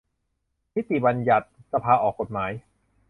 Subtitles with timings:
[0.75, 2.51] -นิติบัญญัติ: สภาออกกฎหมาย